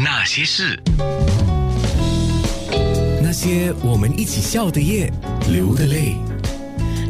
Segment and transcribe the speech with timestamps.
[0.00, 0.80] 那些事，
[3.20, 5.12] 那些我们一起笑的夜，
[5.50, 6.14] 流的泪。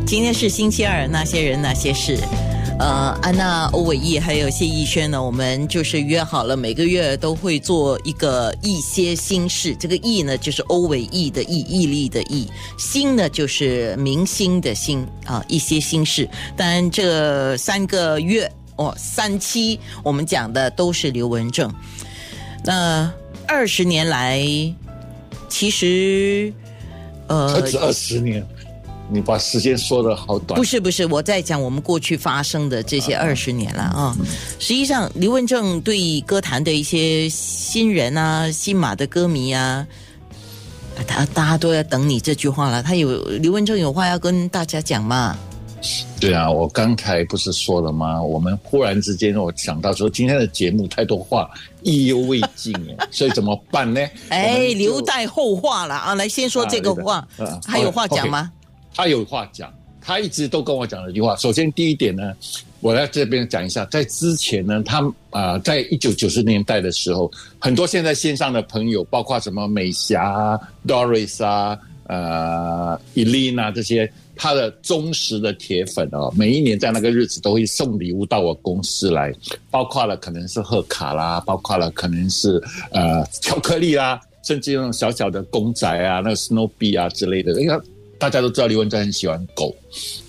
[0.07, 2.17] 今天是星期二，那些人那些事。
[2.79, 9.77] 呃，安娜、欧伟毅还有谢逸轩呢，我们就是约好了，每个月都会做一个一些心事。
[9.79, 12.47] 这个毅呢，就是欧伟毅的毅，毅力的毅；
[12.79, 16.27] 心呢，就是明星的星啊，一些心事。
[16.57, 21.71] 当然，这三个月哦，三期我们讲的都是刘文正。
[22.69, 23.11] 那
[23.47, 24.39] 二十年来，
[25.49, 26.53] 其实
[27.27, 28.47] 呃不，止二十年，
[29.11, 30.63] 你把时间说的好短不。
[30.63, 34.15] 是不是，我在讲我们过去发生的这些二十年了啊。
[34.59, 39.87] 实际上，刘文正对歌坛的一些新人啊、新马的歌迷啊，
[41.07, 42.83] 他大家都要等你这句话了。
[42.83, 45.35] 他有刘文正有话要跟大家讲嘛？
[46.21, 48.21] 对啊，我刚才不是说了吗？
[48.23, 51.49] 我们忽然之间我想到说，今天的节目太多话，
[51.83, 54.01] 意犹未尽哎， 所以怎么办呢？
[54.01, 56.15] 我哎，留待后话了啊！
[56.15, 58.51] 来，先说这个话，啊啊还有话讲吗？
[58.95, 61.37] 他有话讲，他一直都跟我讲了一句话。
[61.37, 62.35] 首先，第一点呢，
[62.81, 67.31] 我在这边讲一下，在之前呢，他啊、呃在一九九十年代的时候，
[67.61, 79.35] 很多现在线上的朋友，包括什么美霞啊、Doris 啊、呃 Elena 这些，他的忠实的铁粉哦，每一年在那个日子都会送礼物到我公司来，
[79.71, 87.77] 包括了可能是贺卡啦，包括了可能是呃巧克力啦，甚至那种小小的公仔啊，那个 Snoopy 啊之类的，因为
[88.17, 89.75] 大家都知道刘文正很喜欢狗，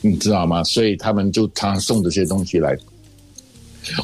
[0.01, 0.63] 你知道吗？
[0.63, 2.75] 所以他们就常常送这些东西来。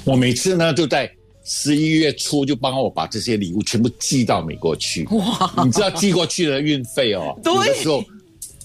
[0.04, 1.12] 我每次呢就在
[1.44, 5.06] 十一月初就帮我把这些礼物全部寄到美国去。
[5.12, 8.04] 哇，你知道寄过去的运费哦，对有的时候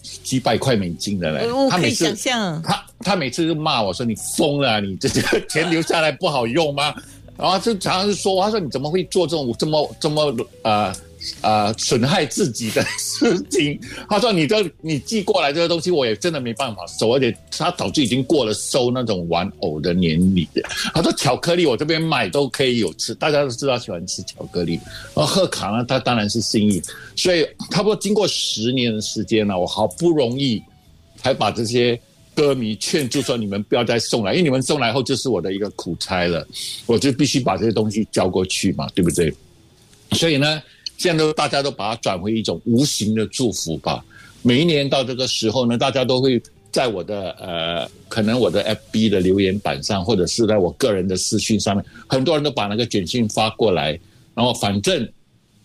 [0.02, 1.46] 几百块美金的嘞。
[1.50, 2.62] 我可以他每次想象。
[2.62, 6.94] 他他每次就骂我说你疯了啊、你 这个钱留下来不好用吗？
[7.36, 10.92] 然后就常常就说，他说你怎么会做这种这么这么呃
[11.40, 13.80] 呃损害自己的事情？
[14.08, 20.47] 他说你这你寄过来这个东西，我也真的没办法收，而且他早就已经过了收那种玩偶的年龄。
[20.94, 24.78] 他说巧克力我这边买都可以有吃，大家都知道喜欢吃巧克力。
[25.14, 26.82] 而贺卡呢，他当然是心意，
[27.16, 30.62] 所以差不多经过十年的时间呢，我好不容易
[31.16, 31.98] 才把这些
[32.34, 36.47] 歌迷劝住说：“你们不要再送来，因为你们送来后就是我的一个苦差了，
[36.87, 39.31] 我就必须把这些东西交过去嘛，对不对？”
[40.12, 40.62] 所以呢，
[41.00, 44.05] 现在都大家都把它转为一种无形的祝福吧。
[44.43, 46.38] 每一年到这个时候呢，大家都会
[46.71, 48.62] 在我的呃，可能我的
[48.93, 53.99] FB 的留言板上，或者是在我个人的私讯上面，很多人都把那个简讯发过来，
[54.34, 55.11] 然后反正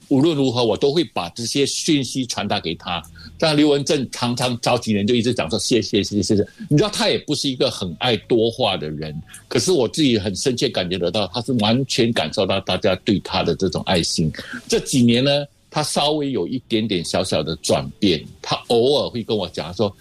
[0.10, 3.02] 无论如何，我都会把这些讯息传达给他。
[3.38, 9.14] 但刘文正常常早几年就一直讲说谢谢谢谢谢谢，你知道他也不是一个很爱多话的人，
[9.48, 14.32] 可是我自己很深切感觉得到，他是完全感受到大家对他的这种爱心。
[14.68, 19.94] 这几年呢，他稍微有一点点小小的转变，他偶尔会跟我讲说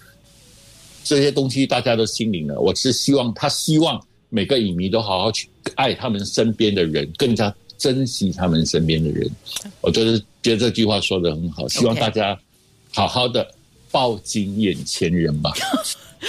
[1.03, 9.29] 这些东西大家都心领了，我是希望他希望每个影迷都好好去爱他们身边的人，更加珍惜他们身边的人。
[9.81, 12.37] 我就是觉得这句话说的很好，希望大家
[12.93, 13.47] 好好的
[13.91, 15.51] 抱紧眼前人吧。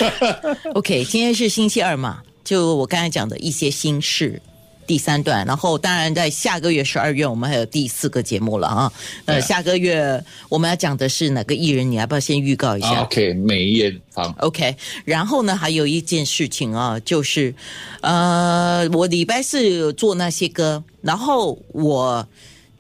[0.75, 4.41] OK，今天是星期二嘛，就我刚才讲的一些心事。
[4.87, 8.93] 第三段，然后当然在下个月十二月，我们还有第四个节目了啊。
[9.25, 11.91] 呃，下个月我们要讲的是哪个艺人？
[11.91, 17.55] 你要不要先预告一下？OK，梅艳芳，OK，然后呢，还有一件事情啊，就是，
[18.01, 22.27] 呃，我礼拜四有做那些歌，然后我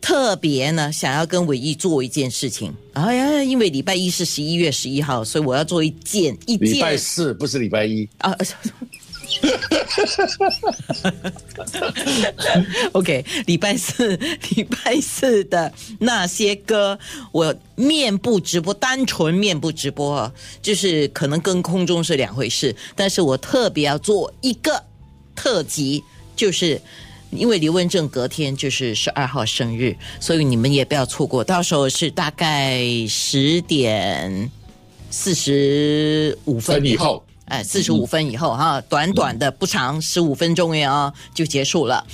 [0.00, 8.08] 特别呢想要跟伟毅做一件事情，哎呀，因为礼拜一是十一月十一号，所以我要做一件一件礼拜四不是礼拜一。
[8.18, 8.36] 啊。
[9.26, 10.64] 哈哈哈
[12.92, 14.16] OK，礼拜四，
[14.50, 16.98] 礼拜四的那些歌，
[17.32, 20.32] 我面部直播，单纯面部直播啊，
[20.62, 22.74] 就是可能跟空中是两回事。
[22.94, 24.82] 但是我特别要做一个
[25.34, 26.04] 特辑，
[26.36, 26.80] 就是
[27.30, 31.42] 因为刘文正隔天就是十二号生日，所以你们也不要错过。
[31.42, 34.50] 到时候是大概十点
[35.10, 37.25] 四十五分以后。
[37.46, 42.04] 哎，四十五分以后哈，短短的不长，十五分钟呀啊就结束了。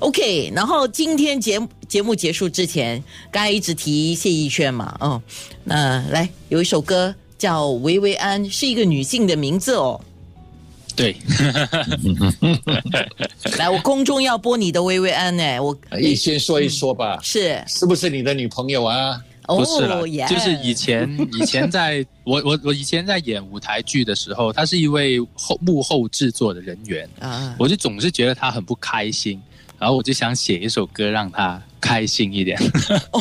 [0.00, 5.22] OK，然后今天节目节目结束之前，刚才一直提谢逸轩嘛，哦，
[5.64, 10.00] 那来有一首歌叫《维维安》，是一个女性的名字哦。
[10.96, 11.16] 对，
[13.56, 19.18] 来，我空中要播你的薇薇安呢，我你先说一说吧，是是不是你的女朋友啊？
[19.46, 21.08] 不是啦哦，耶就是以前
[21.40, 29.40] 以前在我我我以前在演舞台剧的时候，他是一位后幕后制作的人员，啊，我就总是觉得他很不开心，
[29.78, 32.58] 然后我就想写一首歌让他开开心一点，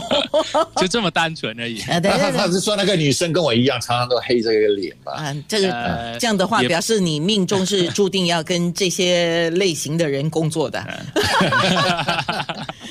[0.78, 1.82] 就这么单纯而已。
[1.82, 2.32] 啊，对对对。
[2.32, 5.14] 他他是说那个女生跟我一样，常常都黑这个脸吧？
[5.18, 10.80] 啊，这个、呃这样的话，表示你命中是注定要跟这些类型的人工作的。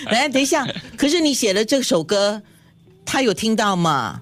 [0.06, 0.66] 来， 等一下，
[0.98, 2.42] 可是你写了这首歌，
[3.04, 4.20] 他有听到吗？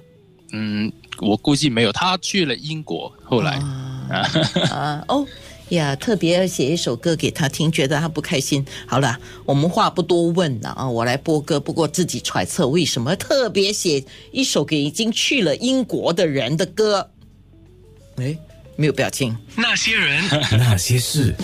[0.53, 0.91] 嗯，
[1.21, 3.61] 我估计没有，他去了英国，后来。
[4.71, 5.27] 啊 哦
[5.69, 8.65] 呀，特别写一首歌给他听，觉得他不开心。
[8.87, 11.61] 好了，我们话不多问了啊，我来播歌。
[11.61, 14.03] 不过自己揣测为什么特别写
[14.33, 17.11] 一首给已经去了英国的人的歌。
[18.17, 18.35] 哎，
[18.77, 19.37] 没有表情。
[19.55, 20.25] 那些人，
[20.59, 21.35] 那些事。